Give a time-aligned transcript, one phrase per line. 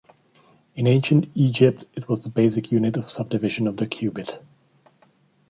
[0.73, 4.41] In Ancient Egypt it was the basic unit of subdivision of the cubit.